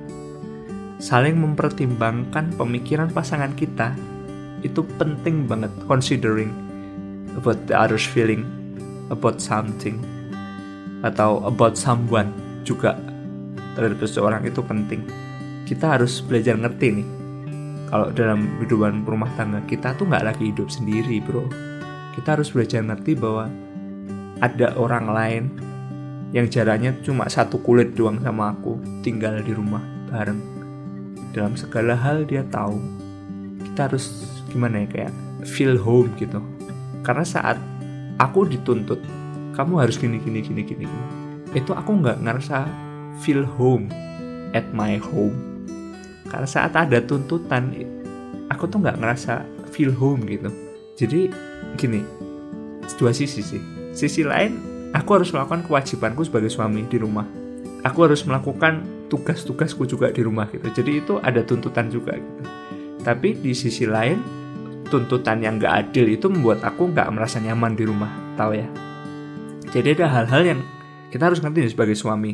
Saling 0.98 1.38
mempertimbangkan 1.38 2.56
pemikiran 2.58 3.12
pasangan 3.12 3.54
kita 3.54 3.94
itu 4.66 4.82
penting 4.98 5.46
banget 5.46 5.70
considering 5.86 6.50
about 7.38 7.70
the 7.70 7.74
other's 7.78 8.02
feeling 8.02 8.42
about 9.14 9.38
something 9.38 10.02
atau 11.06 11.38
about 11.46 11.78
someone 11.78 12.34
juga 12.66 12.98
terhadap 13.78 14.02
seseorang 14.02 14.42
itu 14.42 14.58
penting. 14.66 15.06
Kita 15.62 15.94
harus 15.94 16.18
belajar 16.18 16.58
ngerti 16.58 16.86
nih 16.98 17.08
kalau 17.88 18.10
dalam 18.12 18.58
kehidupan 18.58 19.06
rumah 19.06 19.30
tangga 19.38 19.62
kita 19.64 19.94
tuh 19.94 20.10
nggak 20.10 20.34
lagi 20.34 20.50
hidup 20.50 20.66
sendiri 20.68 21.22
bro. 21.22 21.46
Kita 22.18 22.34
harus 22.34 22.50
belajar 22.50 22.82
ngerti 22.82 23.14
bahwa 23.14 23.46
ada 24.42 24.74
orang 24.74 25.06
lain 25.06 25.44
yang 26.34 26.50
jaraknya 26.50 26.92
cuma 27.00 27.30
satu 27.30 27.62
kulit 27.62 27.94
doang 27.94 28.20
sama 28.20 28.52
aku 28.52 28.76
tinggal 29.06 29.38
di 29.38 29.54
rumah 29.54 29.80
bareng. 30.10 30.42
Dalam 31.30 31.54
segala 31.54 31.94
hal 31.94 32.26
dia 32.26 32.42
tahu. 32.50 32.76
Kita 33.62 33.86
harus 33.86 34.26
gimana 34.50 34.82
ya 34.82 34.86
kayak 34.90 35.12
feel 35.46 35.78
home 35.78 36.10
gitu 36.18 36.42
karena 37.02 37.24
saat 37.24 37.58
aku 38.18 38.46
dituntut 38.48 38.98
kamu 39.54 39.82
harus 39.82 39.98
gini 39.98 40.22
gini 40.22 40.38
gini 40.42 40.62
gini, 40.62 40.86
itu 41.54 41.74
aku 41.74 41.98
nggak 41.98 42.22
ngerasa 42.22 42.68
feel 43.22 43.42
home 43.42 43.90
at 44.54 44.64
my 44.70 44.98
home. 44.98 45.34
Karena 46.28 46.46
saat 46.46 46.76
ada 46.76 47.00
tuntutan 47.02 47.72
aku 48.52 48.68
tuh 48.68 48.84
nggak 48.84 49.00
ngerasa 49.00 49.42
feel 49.74 49.90
home 49.90 50.24
gitu. 50.28 50.50
Jadi 50.98 51.30
gini 51.78 52.02
dua 52.98 53.14
sisi 53.14 53.40
sih. 53.42 53.62
Sisi 53.94 54.22
lain 54.22 54.58
aku 54.94 55.20
harus 55.20 55.30
melakukan 55.34 55.66
kewajibanku 55.66 56.26
sebagai 56.26 56.50
suami 56.52 56.84
di 56.86 56.98
rumah. 57.00 57.26
Aku 57.86 58.04
harus 58.06 58.26
melakukan 58.26 58.82
tugas-tugasku 59.08 59.86
juga 59.86 60.10
di 60.12 60.20
rumah 60.22 60.50
gitu. 60.50 60.68
Jadi 60.70 60.90
itu 61.02 61.14
ada 61.22 61.40
tuntutan 61.46 61.88
juga 61.88 62.18
gitu. 62.18 62.42
Tapi 63.02 63.38
di 63.38 63.54
sisi 63.54 63.86
lain 63.86 64.18
tuntutan 64.88 65.38
yang 65.44 65.60
gak 65.60 65.88
adil 65.88 66.08
itu 66.08 66.26
membuat 66.26 66.64
aku 66.64 66.90
gak 66.92 67.08
merasa 67.12 67.38
nyaman 67.38 67.76
di 67.76 67.84
rumah 67.84 68.10
tahu 68.34 68.58
ya? 68.58 68.68
Jadi 69.68 70.00
ada 70.00 70.08
hal-hal 70.08 70.42
yang 70.56 70.60
kita 71.12 71.28
harus 71.28 71.40
ngerti 71.44 71.76
sebagai 71.76 71.94
suami. 71.94 72.32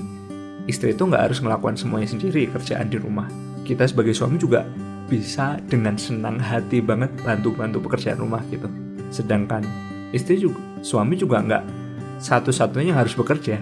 Istri 0.64 0.96
itu 0.96 1.02
gak 1.10 1.30
harus 1.30 1.38
melakukan 1.42 1.76
semuanya 1.76 2.08
sendiri 2.08 2.48
kerjaan 2.48 2.88
di 2.88 2.96
rumah. 2.96 3.28
Kita 3.66 3.84
sebagai 3.84 4.14
suami 4.16 4.38
juga 4.38 4.64
bisa 5.04 5.60
dengan 5.68 5.98
senang 6.00 6.40
hati 6.40 6.80
banget 6.80 7.12
bantu-bantu 7.20 7.82
pekerjaan 7.84 8.22
rumah 8.22 8.40
gitu. 8.48 8.70
Sedangkan 9.12 9.66
istri 10.16 10.40
juga 10.40 10.62
suami 10.80 11.18
juga 11.18 11.44
nggak 11.44 11.64
satu-satunya 12.22 12.96
yang 12.96 13.00
harus 13.04 13.12
bekerja. 13.12 13.60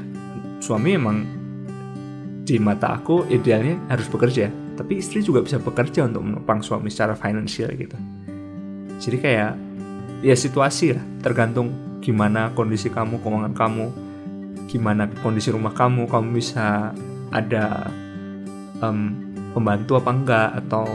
Suami 0.63 0.95
emang 0.95 1.27
di 2.43 2.59
mata 2.59 2.95
aku 2.95 3.27
idealnya 3.31 3.79
harus 3.91 4.11
bekerja 4.11 4.51
tapi 4.75 4.99
istri 4.99 5.23
juga 5.23 5.45
bisa 5.45 5.63
bekerja 5.63 6.09
untuk 6.11 6.27
menopang 6.27 6.59
suami 6.59 6.91
secara 6.91 7.15
finansial 7.15 7.71
gitu 7.79 7.95
jadi 9.03 9.17
kayak 9.19 9.53
ya 10.23 10.35
situasi 10.39 10.95
lah 10.95 11.05
tergantung 11.19 11.99
gimana 11.99 12.55
kondisi 12.55 12.87
kamu 12.87 13.19
keuangan 13.19 13.55
kamu 13.55 13.87
gimana 14.71 15.11
kondisi 15.21 15.51
rumah 15.51 15.75
kamu 15.75 16.07
kamu 16.07 16.39
bisa 16.39 16.95
ada 17.35 17.91
um, 18.79 19.19
pembantu 19.53 19.99
apa 19.99 20.11
enggak 20.15 20.49
atau 20.65 20.87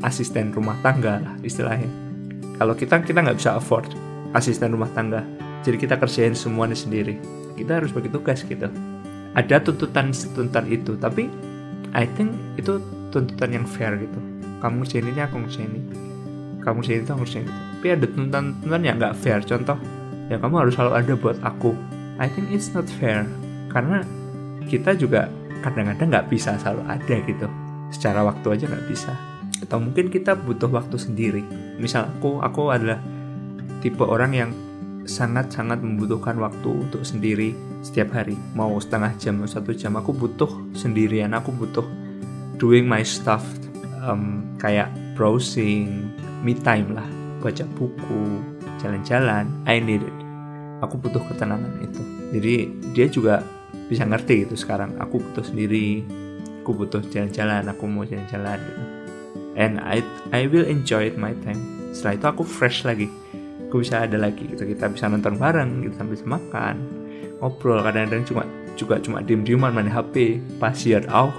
asisten 0.00 0.54
rumah 0.54 0.78
tangga 0.80 1.20
lah 1.20 1.34
istilahnya. 1.44 1.90
Kalau 2.58 2.74
kita 2.74 3.02
kita 3.02 3.22
nggak 3.22 3.38
bisa 3.38 3.54
afford 3.58 3.92
asisten 4.32 4.72
rumah 4.72 4.90
tangga. 4.96 5.22
Jadi 5.62 5.76
kita 5.76 5.98
kerjain 5.98 6.32
semuanya 6.32 6.74
sendiri. 6.78 7.18
Kita 7.58 7.82
harus 7.82 7.90
bagi 7.90 8.08
tugas 8.08 8.46
gitu. 8.46 8.70
Ada 9.34 9.60
tuntutan 9.62 10.10
tuntutan 10.14 10.64
itu 10.70 10.96
tapi 10.96 11.28
I 11.92 12.06
think 12.18 12.32
itu 12.56 12.80
tuntutan 13.12 13.52
yang 13.52 13.66
fair 13.66 13.94
gitu. 13.98 14.18
Kamu 14.58 14.86
kerjain 14.86 15.06
ini 15.06 15.20
aku 15.22 15.38
kerjain 15.46 15.70
ini 15.70 16.07
kamu 16.68 16.84
sih 16.84 17.00
itu 17.00 17.08
harusnya 17.08 17.48
gitu. 17.48 17.60
Tapi 17.80 17.86
ada 17.88 18.06
tuntutan-tuntutan 18.06 18.82
yang 18.84 18.96
nggak 19.00 19.14
fair. 19.16 19.40
Contoh 19.40 19.78
ya 20.28 20.36
kamu 20.36 20.54
harus 20.60 20.72
selalu 20.76 20.92
ada 20.92 21.12
buat 21.16 21.38
aku. 21.40 21.72
I 22.20 22.28
think 22.28 22.52
it's 22.52 22.68
not 22.76 22.84
fair. 23.00 23.24
Karena 23.72 24.04
kita 24.68 24.92
juga 24.92 25.32
kadang-kadang 25.64 26.12
nggak 26.12 26.28
bisa 26.28 26.60
selalu 26.60 26.82
ada 26.84 27.16
gitu. 27.24 27.46
Secara 27.88 28.20
waktu 28.20 28.46
aja 28.52 28.64
nggak 28.68 28.86
bisa. 28.86 29.16
Atau 29.64 29.80
mungkin 29.80 30.12
kita 30.12 30.36
butuh 30.36 30.68
waktu 30.68 31.00
sendiri. 31.00 31.42
Misal 31.80 32.12
aku 32.12 32.44
aku 32.44 32.68
adalah 32.68 33.00
tipe 33.80 34.04
orang 34.04 34.32
yang 34.36 34.50
sangat-sangat 35.08 35.80
membutuhkan 35.80 36.36
waktu 36.36 36.68
untuk 36.68 37.00
sendiri 37.00 37.56
setiap 37.80 38.12
hari. 38.12 38.36
Mau 38.52 38.76
setengah 38.76 39.16
jam 39.16 39.40
atau 39.40 39.48
satu 39.48 39.72
jam 39.72 39.96
aku 39.96 40.12
butuh 40.12 40.50
sendirian. 40.76 41.32
Aku 41.32 41.48
butuh 41.56 41.86
doing 42.60 42.84
my 42.84 43.00
stuff 43.00 43.46
um, 44.04 44.44
kayak 44.60 44.92
browsing 45.16 46.12
me 46.42 46.54
time 46.56 46.94
lah. 46.94 47.06
Baca 47.38 47.64
buku 47.78 48.42
jalan-jalan. 48.82 49.46
I 49.66 49.78
need 49.78 50.02
it 50.02 50.28
aku 50.82 50.98
butuh 50.98 51.22
ketenangan 51.26 51.72
itu. 51.82 52.02
Jadi 52.34 52.54
dia 52.94 53.06
juga 53.10 53.42
bisa 53.88 54.04
ngerti 54.04 54.46
gitu 54.46 54.54
sekarang. 54.54 54.94
Aku 55.02 55.22
butuh 55.22 55.44
sendiri. 55.44 56.04
Aku 56.62 56.76
butuh 56.76 57.02
jalan-jalan. 57.08 57.66
Aku 57.72 57.84
mau 57.88 58.04
jalan-jalan 58.06 58.58
gitu. 58.60 58.82
And 59.58 59.82
I 59.82 60.04
I 60.30 60.46
will 60.46 60.66
enjoy 60.66 61.10
it 61.10 61.16
my 61.18 61.34
time. 61.42 61.90
Setelah 61.90 62.14
itu 62.14 62.26
aku 62.30 62.42
fresh 62.46 62.86
lagi. 62.86 63.10
Aku 63.68 63.82
bisa 63.82 64.06
ada 64.06 64.16
lagi 64.16 64.46
gitu. 64.46 64.64
Kita 64.64 64.88
bisa 64.88 65.10
nonton 65.10 65.36
bareng 65.36 65.84
gitu 65.84 65.94
sambil 65.98 66.38
makan 66.38 66.76
ngobrol. 67.42 67.82
Kadang-kadang 67.82 68.24
cuma 68.28 68.42
juga 68.78 69.02
cuma 69.02 69.18
diem-dieman 69.18 69.74
main 69.74 69.90
HP 69.90 70.38
pas 70.62 70.78
out 71.10 71.34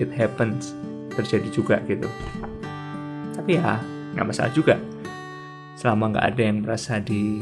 it 0.00 0.08
happens. 0.08 0.72
Terjadi 1.12 1.48
juga 1.52 1.76
gitu 1.84 2.08
tapi 3.40 3.56
ya 3.56 3.80
nggak 4.12 4.26
masalah 4.28 4.52
juga. 4.52 4.76
Selama 5.80 6.12
nggak 6.12 6.26
ada 6.36 6.42
yang 6.44 6.58
merasa 6.60 7.00
di 7.00 7.40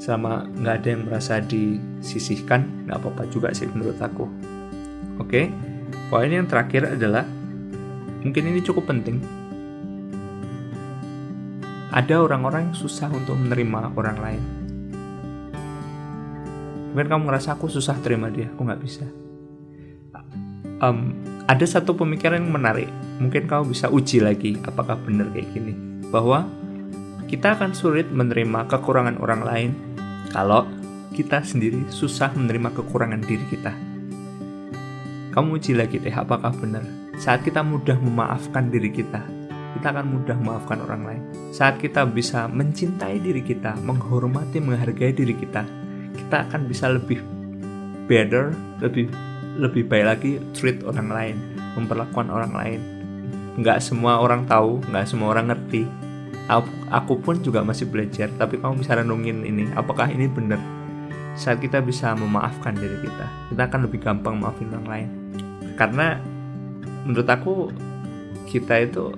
selama 0.00 0.48
nggak 0.48 0.74
ada 0.80 0.88
yang 0.88 1.02
merasa 1.04 1.34
disisihkan 1.44 2.88
nggak 2.88 3.04
apa-apa 3.04 3.28
juga 3.28 3.52
sih 3.52 3.68
menurut 3.68 4.00
aku. 4.00 4.24
Oke 5.20 5.52
poin 6.08 6.32
yang 6.32 6.48
terakhir 6.48 6.96
adalah 6.96 7.28
mungkin 8.24 8.48
ini 8.48 8.64
cukup 8.64 8.88
penting. 8.88 9.20
Ada 11.92 12.24
orang-orang 12.24 12.72
yang 12.72 12.76
susah 12.80 13.12
untuk 13.12 13.36
menerima 13.36 13.92
orang 13.92 14.18
lain. 14.18 14.42
Mungkin 16.96 17.06
kamu 17.12 17.22
ngerasa 17.28 17.60
aku 17.60 17.68
susah 17.68 18.00
terima 18.00 18.32
dia 18.32 18.48
aku 18.48 18.64
nggak 18.64 18.80
bisa. 18.80 19.04
Um, 20.80 21.12
ada 21.44 21.66
satu 21.68 21.92
pemikiran 21.92 22.40
yang 22.40 22.50
menarik 22.50 22.88
mungkin 23.18 23.46
kamu 23.46 23.70
bisa 23.70 23.86
uji 23.90 24.18
lagi 24.22 24.58
apakah 24.66 24.98
benar 24.98 25.30
kayak 25.30 25.50
gini 25.54 25.72
bahwa 26.10 26.46
kita 27.30 27.56
akan 27.58 27.74
sulit 27.74 28.10
menerima 28.14 28.70
kekurangan 28.70 29.18
orang 29.18 29.42
lain 29.42 29.70
kalau 30.30 30.66
kita 31.14 31.46
sendiri 31.46 31.86
susah 31.94 32.34
menerima 32.34 32.74
kekurangan 32.74 33.22
diri 33.22 33.46
kita. 33.46 33.72
Kamu 35.30 35.58
uji 35.58 35.74
lagi 35.74 36.02
deh 36.02 36.14
apakah 36.14 36.50
benar. 36.54 36.82
Saat 37.18 37.46
kita 37.46 37.62
mudah 37.62 37.98
memaafkan 37.98 38.70
diri 38.70 38.90
kita, 38.90 39.22
kita 39.78 39.86
akan 39.94 40.06
mudah 40.10 40.34
memaafkan 40.38 40.78
orang 40.82 41.02
lain. 41.06 41.22
Saat 41.50 41.78
kita 41.78 42.06
bisa 42.06 42.46
mencintai 42.50 43.18
diri 43.18 43.42
kita, 43.42 43.78
menghormati, 43.82 44.58
menghargai 44.58 45.14
diri 45.14 45.34
kita, 45.34 45.62
kita 46.14 46.50
akan 46.50 46.70
bisa 46.70 46.90
lebih 46.90 47.18
better, 48.06 48.54
lebih 48.82 49.10
lebih 49.58 49.86
baik 49.86 50.06
lagi 50.06 50.30
treat 50.54 50.82
orang 50.82 51.10
lain, 51.10 51.36
memperlakukan 51.78 52.30
orang 52.30 52.54
lain. 52.54 52.93
Nggak 53.54 53.78
semua 53.82 54.18
orang 54.18 54.46
tahu, 54.50 54.82
nggak 54.90 55.06
semua 55.06 55.30
orang 55.30 55.54
ngerti, 55.54 55.86
aku, 56.48 56.70
aku 56.92 57.14
pun 57.20 57.34
juga 57.40 57.64
masih 57.64 57.88
belajar 57.88 58.28
tapi 58.36 58.60
kamu 58.60 58.80
bisa 58.84 58.96
renungin 58.98 59.44
ini 59.44 59.68
apakah 59.72 60.08
ini 60.10 60.28
benar? 60.28 60.60
Saat 61.34 61.58
kita 61.58 61.82
bisa 61.82 62.14
memaafkan 62.14 62.78
diri 62.78 62.94
kita 63.02 63.26
kita 63.50 63.62
akan 63.66 63.80
lebih 63.90 63.98
gampang 64.02 64.38
maafin 64.38 64.70
orang 64.70 64.88
lain. 64.88 65.08
Karena 65.74 66.20
menurut 67.02 67.26
aku 67.26 67.74
kita 68.46 68.86
itu 68.86 69.10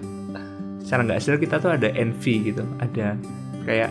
secara 0.80 1.02
nggak 1.04 1.20
sadar 1.20 1.38
kita 1.42 1.56
tuh 1.60 1.72
ada 1.74 1.88
envy 1.92 2.52
gitu 2.52 2.64
ada 2.80 3.18
kayak 3.68 3.90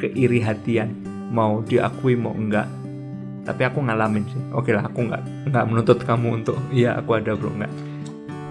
keiri 0.00 0.40
hatian. 0.42 0.90
Mau 1.30 1.62
diakui 1.62 2.14
mau 2.18 2.34
enggak 2.34 2.66
tapi 3.44 3.60
aku 3.62 3.84
ngalamin 3.84 4.24
sih. 4.26 4.42
Oke 4.56 4.72
lah 4.72 4.88
aku 4.88 5.04
nggak 5.04 5.52
nggak 5.52 5.64
menuntut 5.68 5.98
kamu 6.02 6.42
untuk 6.42 6.58
iya 6.74 6.96
aku 6.98 7.20
ada 7.20 7.36
bro. 7.38 7.52
Nggak 7.54 7.70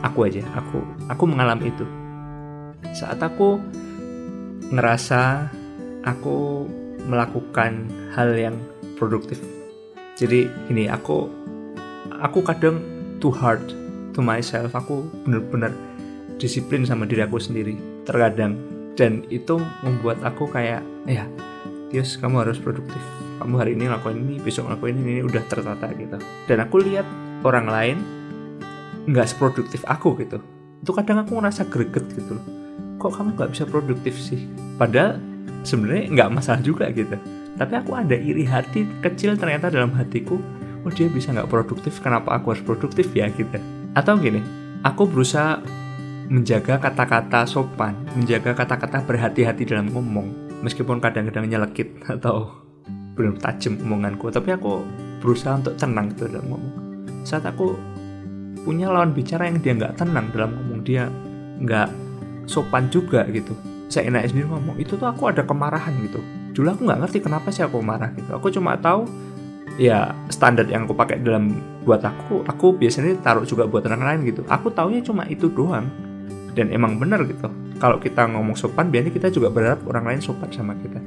aku 0.03 0.27
aja 0.27 0.43
aku 0.53 0.83
aku 1.07 1.23
mengalami 1.25 1.71
itu 1.71 1.87
saat 2.91 3.17
aku 3.23 3.57
ngerasa 4.69 5.49
aku 6.03 6.67
melakukan 7.07 7.87
hal 8.15 8.31
yang 8.35 8.55
produktif. 8.95 9.39
Jadi 10.15 10.47
ini 10.71 10.87
aku 10.87 11.27
aku 12.21 12.39
kadang 12.45 12.79
too 13.19 13.33
hard 13.33 13.63
to 14.13 14.19
myself. 14.21 14.71
Aku 14.77 15.07
bener-bener 15.25 15.73
disiplin 16.37 16.83
sama 16.83 17.07
diri 17.07 17.23
aku 17.23 17.39
sendiri 17.39 17.75
terkadang 18.03 18.59
dan 18.93 19.25
itu 19.31 19.57
membuat 19.81 20.21
aku 20.21 20.45
kayak 20.51 20.83
ya 21.07 21.25
Tius 21.89 22.17
kamu 22.17 22.45
harus 22.45 22.57
produktif 22.59 22.99
kamu 23.41 23.55
hari 23.57 23.71
ini 23.77 23.85
lakuin 23.89 24.21
ini 24.21 24.35
besok 24.41 24.69
lakuin 24.69 24.97
ini, 25.01 25.19
ini 25.19 25.23
udah 25.23 25.43
tertata 25.49 25.87
gitu 25.97 26.17
dan 26.49 26.57
aku 26.61 26.83
lihat 26.83 27.05
orang 27.45 27.69
lain 27.69 27.97
nggak 29.07 29.27
seproduktif 29.27 29.83
aku 29.87 30.15
gitu. 30.19 30.39
Itu 30.83 30.91
kadang 30.95 31.23
aku 31.23 31.39
ngerasa 31.39 31.67
greget 31.67 32.05
gitu 32.15 32.39
loh. 32.39 32.45
Kok 32.99 33.11
kamu 33.11 33.29
nggak 33.35 33.51
bisa 33.51 33.63
produktif 33.67 34.15
sih? 34.15 34.47
Padahal 34.79 35.19
sebenarnya 35.67 36.11
nggak 36.11 36.29
masalah 36.31 36.61
juga 36.63 36.87
gitu. 36.91 37.15
Tapi 37.53 37.73
aku 37.77 37.91
ada 37.93 38.15
iri 38.15 38.47
hati 38.47 38.87
kecil 39.03 39.37
ternyata 39.37 39.69
dalam 39.69 39.93
hatiku 39.93 40.39
oh 40.83 40.91
dia 40.91 41.07
bisa 41.07 41.31
nggak 41.31 41.51
produktif? 41.51 41.99
Kenapa 42.03 42.35
aku 42.35 42.55
harus 42.55 42.63
produktif 42.63 43.11
ya? 43.15 43.27
gitu. 43.31 43.59
Atau 43.95 44.19
gini 44.19 44.43
aku 44.83 45.07
berusaha 45.07 45.59
menjaga 46.31 46.79
kata-kata 46.79 47.43
sopan 47.43 47.99
menjaga 48.15 48.55
kata-kata 48.55 49.03
berhati-hati 49.03 49.67
dalam 49.67 49.91
ngomong 49.91 50.31
meskipun 50.63 51.03
kadang-kadang 51.03 51.51
nyelekit 51.51 51.99
atau 52.19 52.63
belum 53.13 53.37
tajam 53.37 53.77
omonganku. 53.83 54.31
Tapi 54.33 54.55
aku 54.55 54.81
berusaha 55.21 55.59
untuk 55.59 55.75
tenang 55.77 56.11
gitu 56.15 56.27
dalam 56.31 56.49
ngomong. 56.49 56.73
Saat 57.23 57.47
aku 57.47 57.77
punya 58.63 58.87
lawan 58.89 59.11
bicara 59.11 59.51
yang 59.51 59.59
dia 59.59 59.75
nggak 59.75 59.99
tenang 59.99 60.31
dalam 60.31 60.55
ngomong 60.55 60.81
dia 60.81 61.11
nggak 61.59 61.89
sopan 62.47 62.87
juga 62.89 63.27
gitu. 63.29 63.53
Saya 63.91 64.09
enak 64.09 64.31
sendiri 64.31 64.49
ngomong 64.49 64.79
itu 64.79 64.97
tuh 64.97 65.05
aku 65.05 65.29
ada 65.29 65.45
kemarahan 65.45 65.93
gitu. 66.01 66.19
Dulu 66.55 66.67
aku 66.73 66.81
nggak 66.87 66.99
ngerti 67.05 67.17
kenapa 67.21 67.51
sih 67.51 67.61
aku 67.61 67.83
marah 67.83 68.09
gitu. 68.15 68.31
Aku 68.33 68.49
cuma 68.49 68.79
tahu 68.79 69.05
ya 69.77 70.13
standar 70.29 70.69
yang 70.69 70.85
aku 70.85 70.93
pakai 70.93 71.17
dalam 71.21 71.49
buat 71.83 71.99
aku 72.05 72.45
aku 72.45 72.77
biasanya 72.77 73.19
taruh 73.25 73.45
juga 73.45 73.67
buat 73.67 73.85
orang 73.85 74.01
lain 74.01 74.19
gitu. 74.33 74.41
Aku 74.47 74.71
taunya 74.73 75.03
cuma 75.03 75.27
itu 75.29 75.51
doang. 75.51 75.85
Dan 76.53 76.69
emang 76.69 77.01
bener 77.01 77.25
gitu. 77.25 77.49
Kalau 77.81 77.97
kita 77.97 78.29
ngomong 78.29 78.55
sopan 78.55 78.93
biasanya 78.93 79.13
kita 79.13 79.27
juga 79.33 79.49
berharap 79.49 79.81
orang 79.89 80.13
lain 80.13 80.21
sopan 80.21 80.49
sama 80.53 80.77
kita. 80.77 81.01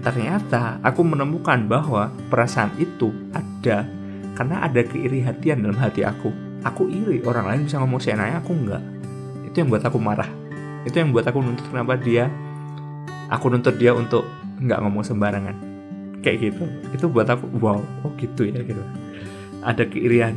Ternyata 0.00 0.80
aku 0.80 1.04
menemukan 1.04 1.68
bahwa 1.68 2.10
perasaan 2.32 2.72
itu 2.80 3.12
ada 3.30 3.86
karena 4.34 4.64
ada 4.64 4.80
keiri 4.80 5.20
hatian 5.20 5.60
dalam 5.60 5.76
hati 5.76 6.00
aku 6.00 6.49
aku 6.64 6.88
iri 6.92 7.24
orang 7.24 7.46
lain 7.48 7.60
bisa 7.66 7.80
ngomong 7.80 8.00
seenaknya 8.00 8.40
aku 8.40 8.52
enggak. 8.52 8.82
Itu 9.48 9.64
yang 9.64 9.68
buat 9.72 9.84
aku 9.84 9.98
marah. 10.00 10.28
Itu 10.84 10.96
yang 11.00 11.10
buat 11.12 11.26
aku 11.28 11.38
nuntut 11.40 11.66
kenapa 11.68 11.96
dia 12.00 12.28
aku 13.30 13.52
nuntut 13.52 13.76
dia 13.78 13.94
untuk 13.94 14.26
nggak 14.60 14.78
ngomong 14.82 15.04
sembarangan. 15.04 15.56
Kayak 16.20 16.52
gitu. 16.52 16.64
Itu 16.92 17.04
buat 17.08 17.28
aku 17.30 17.48
wow 17.60 17.80
oh 17.80 18.12
gitu 18.20 18.48
ya 18.48 18.60
gitu. 18.60 18.82
Ada 19.64 19.88
keirian 19.88 20.36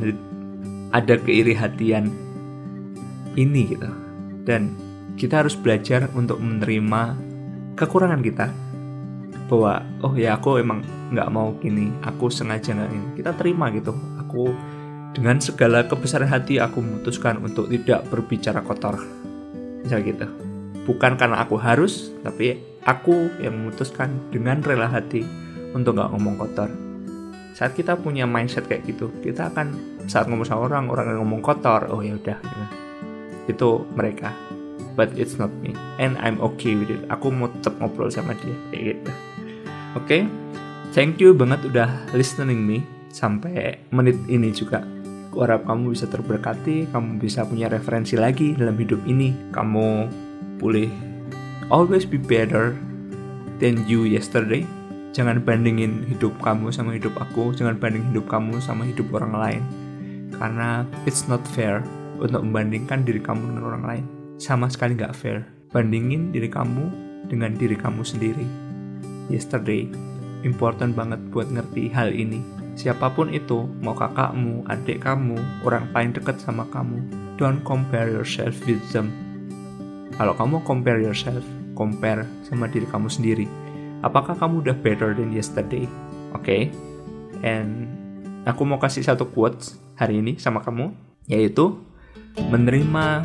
ada 0.94 1.14
keiri 1.20 1.52
hatian 1.52 2.08
ini 3.36 3.76
gitu. 3.76 3.90
Dan 4.44 4.72
kita 5.14 5.44
harus 5.44 5.54
belajar 5.58 6.08
untuk 6.16 6.40
menerima 6.40 7.18
kekurangan 7.76 8.22
kita. 8.24 8.46
Bahwa 9.44 9.84
oh 10.00 10.16
ya 10.16 10.40
aku 10.40 10.56
emang 10.56 10.80
nggak 11.12 11.28
mau 11.28 11.52
gini. 11.60 11.92
Aku 12.00 12.32
sengaja 12.32 12.72
nggak 12.72 12.90
ini. 12.90 13.08
Kita 13.20 13.36
terima 13.36 13.68
gitu. 13.74 13.92
Aku 14.24 14.48
dengan 15.14 15.38
segala 15.38 15.86
kebesaran 15.86 16.26
hati 16.26 16.58
aku 16.58 16.82
memutuskan 16.82 17.38
untuk 17.40 17.70
tidak 17.70 18.04
berbicara 18.10 18.60
kotor. 18.60 18.98
Misal 19.86 20.02
gitu. 20.02 20.26
Bukan 20.84 21.16
karena 21.16 21.40
aku 21.40 21.56
harus 21.56 22.12
tapi 22.20 22.60
aku 22.84 23.32
yang 23.40 23.56
memutuskan 23.56 24.18
dengan 24.28 24.60
rela 24.60 24.90
hati 24.90 25.24
untuk 25.72 25.96
nggak 25.96 26.10
ngomong 26.12 26.34
kotor. 26.36 26.68
Saat 27.54 27.78
kita 27.78 27.94
punya 27.94 28.26
mindset 28.26 28.66
kayak 28.66 28.84
gitu 28.90 29.08
kita 29.22 29.48
akan 29.54 29.96
saat 30.10 30.26
ngomong 30.26 30.44
sama 30.44 30.66
orang 30.66 30.90
orang 30.90 31.14
yang 31.14 31.18
ngomong 31.22 31.40
kotor 31.40 31.86
oh 31.88 32.02
ya 32.02 32.18
udah 32.18 32.36
gitu. 32.42 32.64
itu 33.54 33.68
mereka. 33.94 34.34
But 34.94 35.14
it's 35.18 35.38
not 35.38 35.50
me. 35.58 35.74
And 35.98 36.14
I'm 36.22 36.38
okay 36.54 36.78
with 36.78 36.90
it. 36.90 37.02
Aku 37.10 37.30
mau 37.34 37.50
tetap 37.50 37.78
ngobrol 37.82 38.14
sama 38.14 38.34
dia 38.38 38.54
kayak 38.70 38.82
gitu. 38.94 39.12
Oke? 39.94 40.06
Okay? 40.06 40.22
thank 40.94 41.18
you 41.18 41.34
banget 41.34 41.66
udah 41.66 41.90
listening 42.14 42.62
me 42.62 42.86
sampai 43.10 43.82
menit 43.90 44.14
ini 44.30 44.54
juga 44.54 44.86
Aku 45.34 45.42
harap 45.42 45.66
kamu 45.66 45.98
bisa 45.98 46.06
terberkati, 46.06 46.86
kamu 46.94 47.18
bisa 47.18 47.42
punya 47.42 47.66
referensi 47.66 48.14
lagi 48.14 48.54
dalam 48.54 48.78
hidup 48.78 49.02
ini. 49.02 49.34
Kamu 49.50 50.06
boleh 50.62 50.86
always 51.74 52.06
be 52.06 52.14
better 52.14 52.70
than 53.58 53.82
you 53.90 54.06
yesterday. 54.06 54.62
Jangan 55.10 55.42
bandingin 55.42 56.06
hidup 56.06 56.38
kamu 56.38 56.70
sama 56.70 56.94
hidup 56.94 57.18
aku, 57.18 57.50
jangan 57.50 57.74
banding 57.82 58.06
hidup 58.14 58.30
kamu 58.30 58.62
sama 58.62 58.86
hidup 58.86 59.10
orang 59.10 59.34
lain. 59.34 59.62
Karena 60.38 60.86
it's 61.02 61.26
not 61.26 61.42
fair 61.50 61.82
untuk 62.22 62.46
membandingkan 62.46 63.02
diri 63.02 63.18
kamu 63.18 63.58
dengan 63.58 63.74
orang 63.74 63.84
lain. 63.90 64.04
Sama 64.38 64.70
sekali 64.70 64.94
nggak 64.94 65.18
fair. 65.18 65.42
Bandingin 65.74 66.30
diri 66.30 66.46
kamu 66.46 66.94
dengan 67.26 67.58
diri 67.58 67.74
kamu 67.74 68.06
sendiri. 68.06 68.46
Yesterday, 69.34 69.90
important 70.46 70.94
banget 70.94 71.18
buat 71.34 71.50
ngerti 71.50 71.90
hal 71.90 72.14
ini 72.14 72.63
Siapa 72.74 73.10
pun 73.14 73.30
itu, 73.30 73.70
mau 73.80 73.94
kakakmu, 73.94 74.66
adik 74.66 75.06
kamu, 75.06 75.38
orang 75.62 75.86
paling 75.94 76.10
dekat 76.10 76.42
sama 76.42 76.66
kamu, 76.74 77.06
don't 77.38 77.62
compare 77.62 78.10
yourself 78.10 78.54
with 78.66 78.82
them. 78.90 79.14
Kalau 80.18 80.34
kamu 80.34 80.62
compare 80.66 80.98
yourself, 80.98 81.42
compare 81.78 82.26
sama 82.46 82.66
diri 82.70 82.86
kamu 82.86 83.06
sendiri. 83.10 83.46
Apakah 84.02 84.34
kamu 84.38 84.66
udah 84.66 84.76
better 84.78 85.14
than 85.14 85.30
yesterday? 85.30 85.86
Oke. 86.34 86.42
Okay? 86.42 86.62
And 87.42 87.90
aku 88.46 88.66
mau 88.66 88.78
kasih 88.78 89.06
satu 89.06 89.30
quotes 89.30 89.78
hari 89.94 90.18
ini 90.18 90.38
sama 90.38 90.62
kamu, 90.62 90.94
yaitu 91.30 91.78
menerima 92.50 93.22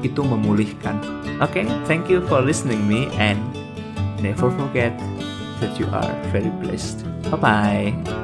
itu 0.00 0.20
memulihkan. 0.24 0.98
Oke, 1.40 1.62
okay? 1.62 1.64
thank 1.88 2.08
you 2.08 2.24
for 2.26 2.40
listening 2.40 2.82
me 2.88 3.08
and 3.20 3.38
never 4.20 4.50
forget 4.52 4.94
that 5.60 5.72
you 5.78 5.86
are 5.90 6.12
very 6.34 6.50
blessed. 6.60 7.06
Bye 7.30 7.38
bye. 7.38 8.21